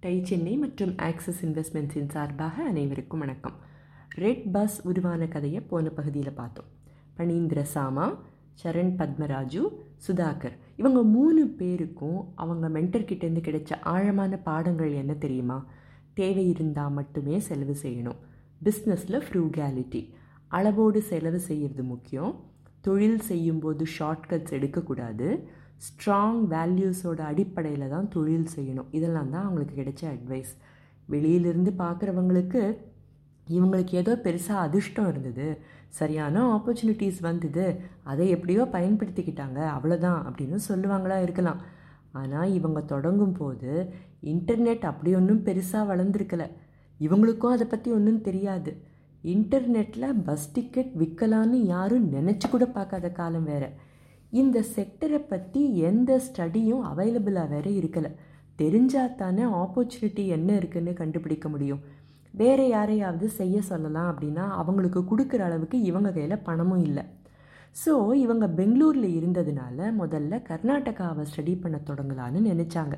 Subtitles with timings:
[0.00, 3.52] Tie Chennai மற்றும் axis இன்வெஸ்ட்மெண்ட்ஸின் சார்பாக அனைவருக்கும் வணக்கம்.
[4.14, 6.64] ரெட் பஸ் உருவான கதையை போன பகுதியில் பார்த்தோம்.
[7.16, 8.18] பணீந்திர சாமா
[8.62, 9.68] சரண் பத்மராஜு
[10.06, 10.52] சுதாகர்.
[10.76, 15.66] இவங்க மூணு பேருக்கும் அவங்க மென்டர்கிட்டேருந்து கிடைச்ச ஆழமான பாடங்கள் என்ன தெரியுமா?
[16.14, 18.18] தேவை இருந்தால் மட்டுமே செலவு செய்யணும்.
[18.64, 20.12] பிஸ்னஸில் ஃப்ரூகாலிட்டி
[20.48, 22.44] அளவோடு செலவு செய்கிறது முக்கியம்.
[22.80, 25.48] தொழில் செய்யும்போது ஷார்ட்கட்ஸ் எடுக்கக்கூடாது.
[25.84, 28.90] ஸ்ட்ராங் வேல்யூஸோட அடிப்படையில் தான் தொழில் செய்யணும்.
[28.98, 30.52] இதெல்லாம் தான் அவங்களுக்கு கிடைச்ச அட்வைஸ்
[31.08, 32.62] வெளியிலிருந்து பார்க்குறவங்களுக்கு
[33.46, 35.46] இவங்களுக்கு ஏதோ பெருசாக அதிர்ஷ்டம் இருந்தது.
[35.98, 37.66] சரியான ஆப்பர்ச்சுனிட்டிஸ் வந்தது.
[38.10, 39.60] அதை எப்படியோ பயன்படுத்திக்கிட்டாங்க.
[39.76, 41.60] அவ்வளோதான் அப்படின்னு சொல்லுவாங்களா இருக்கலாம்.
[42.20, 43.70] ஆனால் இவங்க தொடங்கும் போது
[44.32, 46.44] இன்டர்நெட் அப்படி ஒன்றும் பெருசாக வளர்ந்துருக்கல.
[47.00, 48.72] இவங்களுக்கும் அதை பற்றி ஒன்றும் தெரியாது.
[49.24, 53.68] இன்டர்நெட்டில் பஸ் டிக்கெட் விற்கலான்னு யாரும் நினச்சி கூட பார்க்காத காலம் வேறு.
[54.30, 58.10] இந்த செக்டரை பற்றி எந்த ஸ்டடியும் அவைலபிளாக வேறு இருக்கலை.
[58.56, 61.82] தெரிஞ்சால் தானே ஆப்பர்ச்சுனிட்டி என்ன இருக்குன்னு கண்டுபிடிக்க முடியும்.
[62.34, 67.04] வேறு யாரையாவது செய்ய சொல்லலாம் அப்படின்னா அவங்களுக்கு கொடுக்குற அளவுக்கு இவங்க கையில் பணமும் இல்லை.
[67.84, 72.94] ஸோ இவங்க பெங்களூரில் இருந்ததுனால முதல்ல கர்நாடகாவை ஸ்டடி பண்ண தொடங்கலான்னு நினச்சாங்க.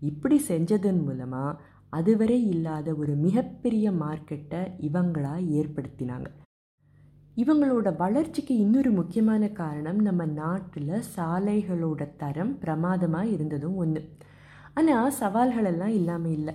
[0.00, 1.58] இப்படி செஞ்சதன் மூலமாக
[1.90, 6.28] அதுவரை இல்லாத ஒரு மிகப்பெரிய மார்க்கெட்டை இவங்களாக ஏற்படுத்தினாங்க.
[7.36, 14.02] இவங்களோட வளர்ச்சிக்கு இன்னொரு முக்கியமான காரணம் நம்ம நாட்டில் சாலைகளோட தரம் பிரமாதமாக இருந்ததும் ஒன்று
[14.78, 16.54] ஆனால் சவால்களெல்லாம் இல்லாமல் இல்லை.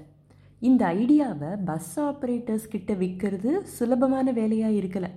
[0.61, 5.11] இந்த ஐடியாவை பஸ் ஆப்ரேட்டர்ஸ் கிட்ட விற்கிறது சுலபமான வேலையாக இருக்கலை.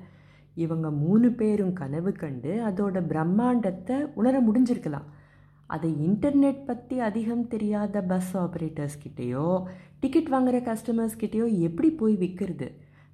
[0.56, 5.08] இவங்க மூணு பேரும் கனவு கண்டு அதோட பிரம்மாண்டத்தை உணர முடிஞ்சிருக்கலாம்.
[5.70, 9.48] அதை இன்டர்நெட் பற்றி அதிகம் தெரியாத பஸ் ஆப்ரேட்டர்ஸ் கிட்டேயோ
[10.03, 12.69] டிக்கெட் வாங்குகிற கஸ்டமர்ஸ் கிட்டேயோ எப்படி போய் விற்கிறது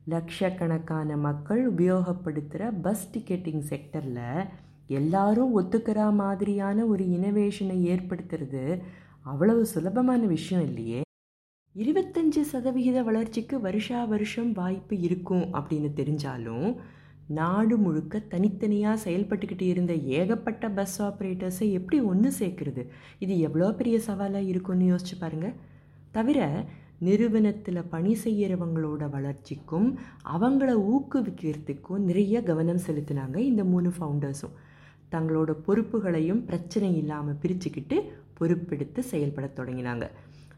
[0.07, 4.47] லட்சக்கணக்கான மக்கள் உபயோகப்படுத்துகிற பஸ் டிக்கெட்டிங் செக்டரில்
[4.89, 8.63] எல்லாரும் ஒத்துக்கிற மாதிரியான ஒரு இனோவேஷனை ஏற்படுத்துறது
[9.23, 11.01] அவ்வளவு சுலபமான விஷயம் இல்லையே.
[11.75, 16.69] இருபத்தஞ்சி சதவிகித வளர்ச்சிக்கு வருஷா வருஷம் வாய்ப்பு இருக்கும் அப்படின்னு தெரிஞ்சாலும்
[17.29, 22.83] நாடு முழுக்க தனித்தனியாக செயல்பட்டுக்கிட்டு இருந்த ஏகப்பட்ட பஸ் ஆப்ரேட்டர்ஸை எப்படி ஒன்று சேர்க்குறது?
[23.19, 25.57] இது எவ்வளோ பெரிய சவாலாக இருக்கும்னு யோசிச்சு பாருங்கள்
[26.13, 26.41] தவிர
[26.99, 34.57] நிறுவனத்தில் பணி செய்கிறவங்களோட வளர்ச்சிக்கும் அவங்கள ஊக்குவிக்கிறதுக்கும் நிறைய கவனம் செலுத்தினாங்க இந்த மூணு ஃபவுண்டர்ஸும்
[35.11, 38.03] தங்களோட பொறுப்புகளையும் பிரச்சனை இல்லாமல் பிரிச்சுக்கிட்டு
[38.41, 40.07] பொறுப்பெடுத்து செயல்பட தொடங்கினாங்க.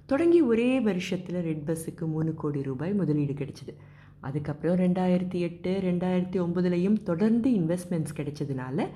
[0.06, 3.74] தொடங்கி ஒரே வருஷத்தில் ரெட் பஸ்ஸுக்கு மூணு கோடி ரூபாய் முதலீடு கிடைச்சிது.
[4.20, 8.86] அதுக்கப்புறம் ரெண்டாயிரத்தி எட்டு ரெண்டாயிரத்தி ஒம்பதுலேயும் தொடர்ந்து இன்வெஸ்ட்மெண்ட்ஸ் கிடைச்சதுனால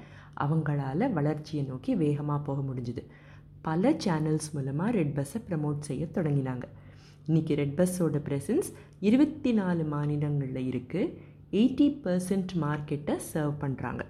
[0.41, 3.03] அவங்களால வளர்ச்சியை நோக்கி வேகமாக போக முடிஞ்சுது.
[3.63, 6.63] பல சேனல்ஸ் மூலமாக ரெட் பஸ்ஸை ப்ரமோட் செய்ய தொடங்கினாங்க.
[7.27, 8.69] இன்றைக்கி ரெட் பஸ்ஸோட ப்ரெசன்ஸ்
[9.09, 11.13] இருபத்தி நாலு மாநிலங்களில் இருக்குது
[11.59, 14.03] எயிட்டி பர்சன்ட் மார்க்கெட்டை சர்வ் பண்ணுறாங்க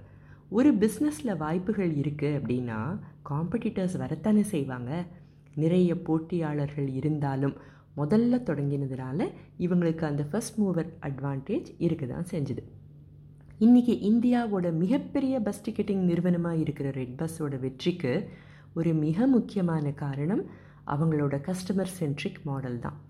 [0.50, 2.78] ஒரு பிஸ்னஸில் வாய்ப்புகள் இருக்குது அப்படின்னா
[3.30, 4.90] காம்படிட்டர்ஸ் வரத்தானே செய்வாங்க.
[5.54, 7.54] நிறைய போட்டியாளர்கள் இருந்தாலும்
[7.96, 9.28] முதல்ல தொடங்கினதுனால
[9.66, 12.64] இவங்களுக்கு அந்த ஃபஸ்ட் மூவர் அட்வான்டேஜ் இருக்க தான் செஞ்சுது.
[13.60, 18.14] இன்றைக்கி இந்தியாவோட மிகப்பெரிய பஸ் டிக்கெட்டிங் நிறுவனமாக இருக்கிற ரெட் பஸ்ஸோட வெற்றிக்கு
[18.74, 20.44] ஒரு மிக முக்கியமான காரணம்
[20.86, 23.00] அவங்களோட கஸ்டமர் சென்ட்ரிக் மாடல் தான்.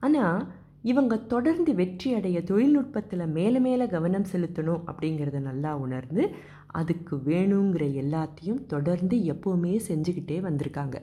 [0.00, 0.52] ஆனால்
[0.82, 6.34] இவங்க தொடர்ந்து வெற்றி அடைய தொழில்நுட்பத்தில் மேலே மேலே கவனம் செலுத்தணும் அப்படிங்கிறத நல்லா உணர்ந்து
[6.66, 10.96] அதுக்கு வேணுங்கிற எல்லாத்தையும் தொடர்ந்து எப்போவுமே செஞ்சுக்கிட்டே வந்திருக்காங்க.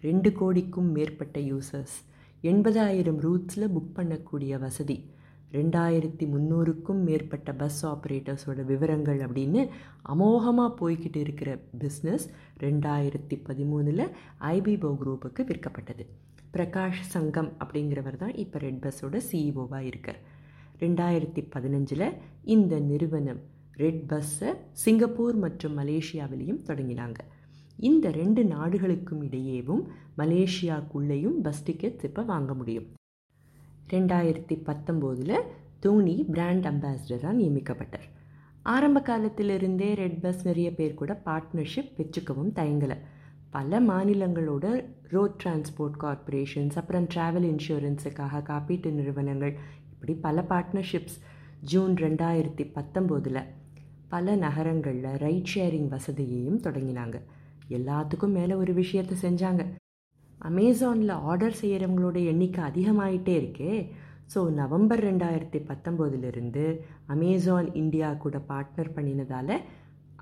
[0.00, 1.96] ரெண்டு கோடிக்கும் மேற்பட்ட யூசர்ஸ்
[2.42, 5.10] எண்பதாயிரம் ரூட்ஸில் புக் பண்ணக்கூடிய வசதி
[5.52, 9.62] ரெண்டாயிரத்தி முந்நூறுக்கும் மேற்பட்ட பஸ் ஆப்ரேட்டர்ஸோட விவரங்கள் அப்படின்னு
[10.14, 11.50] அமோகமாக போய்கிட்டு இருக்கிற
[11.82, 12.26] பிஸ்னஸ்
[12.64, 14.04] ரெண்டாயிரத்தி பதிமூணில்
[14.54, 16.06] ஐபிபோ குரூப்புக்கு விற்கப்பட்டது.
[16.54, 20.20] பிரகாஷ் சங்கம் அப்படிங்கிறவர் தான் இப்போ ரெட் பஸ்ஸோட சிஇஓவாக இருக்கார்.
[20.82, 22.06] ரெண்டாயிரத்தி பதினஞ்சில்
[22.56, 23.40] இந்த நிறுவனம்
[23.82, 24.52] ரெட் பஸ்ஸை
[24.84, 27.20] சிங்கப்பூர் மற்றும் மலேசியாவிலையும் தொடங்கினாங்க.
[27.88, 29.82] இந்த ரெண்டு நாடுகளுக்கும் இடையேவும்
[30.20, 32.88] மலேசியாக்குள்ளேயும் பஸ் டிக்கெட்ஸ் இப்போ வாங்க முடியும்.
[33.92, 35.40] ரெண்டாயிரத்தி பத்தொம்போதில்
[35.80, 38.08] தோனி பிராண்ட் அம்பாசிடராக நியமிக்கப்பட்டார்.
[38.62, 42.96] ஆரம்ப காலத்திலிருந்தே ரெட் பஸ் நிறைய பேர் கூட பார்ட்னர்ஷிப் வச்சுக்கவும் தயங்கலை.
[43.50, 49.54] பல மாநிலங்களோட ரோட் டிரான்ஸ்போர்ட் கார்பரேஷன்ஸ் அப்புறம் ட்ராவல் இன்சூரன்ஸுக்காக காப்பீட்டு நிறுவனங்கள்
[49.92, 51.16] இப்படி பல பார்ட்னர்ஷிப்ஸ்
[51.60, 53.42] ஜூன் ரெண்டாயிரத்தி பத்தொம்போதில்
[54.08, 57.16] பல நகரங்களில் ரைட் ஷேரிங் வசதியையும் தொடங்கினாங்க.
[57.68, 59.62] எல்லாத்துக்கும் மேலே ஒரு விஷயத்தை செஞ்சாங்க.
[60.50, 63.72] அமேசானில் ஆர்டர் செய்கிறவங்களோட எண்ணிக்கை அதிகமாயிட்டே இருக்கே.
[64.32, 66.64] ஸோ நவம்பர் ரெண்டாயிரத்தி பத்தொம்போதிலிருந்து
[67.14, 69.54] அமேசான் இந்தியா கூட பார்ட்னர் பண்ணினதால்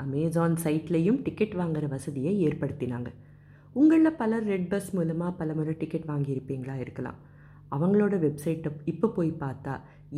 [0.04, 3.10] அமேசான் சைட்லேயும் டிக்கெட் வாங்குகிற வசதியை ஏற்படுத்தினாங்க.
[3.80, 7.18] உங்களில் பலர் ரெட் பஸ் மூலமாக பல முறை டிக்கெட் வாங்கியிருப்பீங்களா இருக்கலாம்.
[7.76, 9.74] அவங்களோட வெப்சைட்டை இப்போ போய் பார்த்தா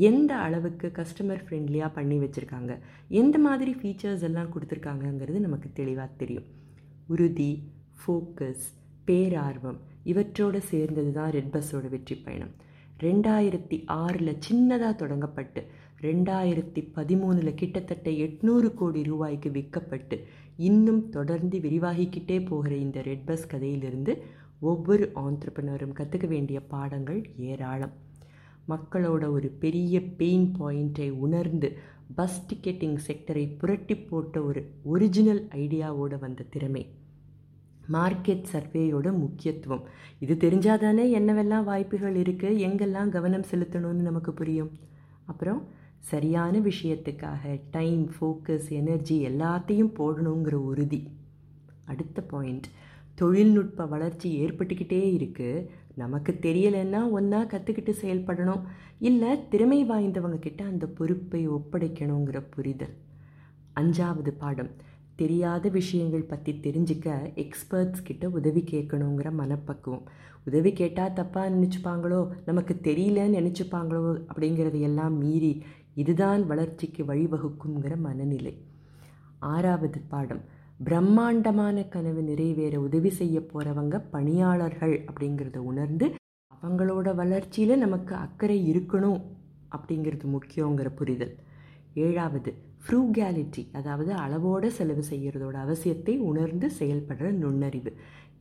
[0.09, 2.73] எந்த அளவுக்கு கஸ்டமர் ஃப்ரெண்ட்லியாக பண்ணி வச்சுருக்காங்க
[3.09, 6.49] எந்த மாதிரி ஃபீச்சர்ஸ் எல்லாம் கொடுத்துருக்காங்கங்கிறது நமக்கு தெளிவாக தெரியும்.
[7.09, 7.53] உறுதி
[8.01, 8.67] ஃபோக்கஸ்
[9.09, 9.79] பேரார்வம்.
[10.05, 12.55] இவற்றோடு சேர்ந்தது தான் ரெட் பஸ்ஸோட வெற்றி பயணம்.
[13.03, 15.61] ரெண்டாயிரத்தி ஆறில் சின்னதாக தொடங்கப்பட்டு
[16.03, 20.17] ரெண்டாயிரத்தி பதிமூணில் கிட்டத்தட்ட எட்நூறு கோடி ரூபாய்க்கு விற்கப்பட்டு
[20.69, 24.15] இன்னும் தொடர்ந்து விரிவாகிக்கிட்டே போகிற இந்த ரெட் பஸ் கதையிலிருந்து
[24.61, 27.21] ஒவ்வொரு ஆண்டர்பனரும் கற்றுக்க வேண்டிய பாடங்கள்
[27.51, 27.95] ஏராளம்.
[28.69, 31.69] மக்களோட ஒரு பெரிய பெயின் பாயிண்ட்டை உணர்ந்து
[32.15, 36.85] பஸ் டிக்கெட்டிங் செக்டரை புரட்டி போட்ட ஒரு ஒரிஜினல் ஐடியாவோட வந்த திறமை.
[37.93, 39.85] மார்க்கெட் சர்வேயோட முக்கியத்துவம்.
[40.25, 44.71] இது தெரிஞ்சாதானே என்னவெல்லாம் வாய்ப்புகள் இருக்குது எங்கெல்லாம் கவனம் செலுத்தணும்னு நமக்கு புரியும்.
[45.27, 45.61] அப்புறம்
[46.11, 51.01] சரியான விஷயத்துக்காக டைம் ஃபோக்கஸ் எனர்ஜி எல்லாத்தையும் போடணுங்கிற உறுதி.
[51.85, 52.69] அடுத்த பாயிண்ட்
[53.15, 58.63] தொழில்நுட்ப வளர்ச்சி ஏற்பட்டுக்கிட்டே இருக்குது நமக்கு தெரியலைன்னா ஒன்றா கற்றுக்கிட்டு செயல்படணும்.
[58.99, 62.95] இல்லை திறமை வாய்ந்தவங்க கிட்ட அந்த பொறுப்பை ஒப்படைக்கணுங்கிற புரிதல்.
[63.81, 64.71] அஞ்சாவது பாடம்
[65.21, 67.09] தெரியாத விஷயங்கள் பற்றி தெரிஞ்சுக்க
[67.43, 70.05] எக்ஸ்பர்ட்ஸ் கிட்ட உதவி கேட்கணுங்கிற மனப்பக்குவம்.
[70.45, 75.53] உதவி கேட்டால் தப்பாக நினச்சிப்பாங்களோ நமக்கு தெரியலன்னு நினச்சிப்பாங்களோ அப்படிங்கிறதையெல்லாம் மீறி
[75.95, 78.55] இதுதான் வளர்ச்சிக்கு வழிவகுக்குங்கிற மனநிலை.
[79.53, 80.43] ஆறாவது பாடம்.
[80.85, 86.07] பிரம்மாண்டமான கனவு நிறைவேற உதவி செய்ய போகிறவங்க பணியாளர்கள் அப்படிங்கிறத உணர்ந்து
[86.53, 89.21] அவங்களோட வளர்ச்சியில் நமக்கு அக்கறை இருக்கணும்
[89.77, 91.35] அப்படிங்கிறது முக்கியங்கிற புரிதல்.
[92.07, 92.51] ஏழாவது
[92.85, 97.93] ஃப்ரூகாலிட்டி அதாவது அளவோடு செலவு செய்கிறதோட அவசியத்தை உணர்ந்து செயல்படுற நுண்ணறிவு.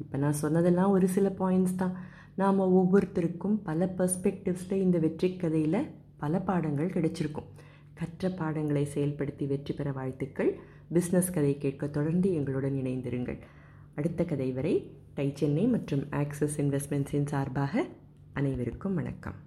[0.02, 1.96] இப்போ நான் சொன்னதெல்லாம் ஒரு சில பாயிண்ட்ஸ் தான்.
[2.36, 5.80] நாம் ஒவ்வொருத்தருக்கும் பல பர்ஸ்பெக்டிவ்ஸில் இந்த வெற்றி கதையில்
[6.18, 7.50] பல பாடங்கள் கிடைச்சிருக்கும்.
[7.94, 10.52] கற்ற பாடங்களை செயல்படுத்தி வெற்றி பெற வாழ்த்துக்கள்.
[10.94, 13.40] பிஸ்னஸ் கதை கேட்க தொடர்ந்து எங்களுடன் இணைந்திருங்கள்.
[13.96, 14.76] அடுத்த கதை வரை
[15.14, 17.86] டை சென்னை மற்றும் ஆக்சிஸ் இன்வெஸ்ட்மெண்ட்ஸின் சார்பாக
[18.34, 19.47] அனைவருக்கும் வணக்கம்.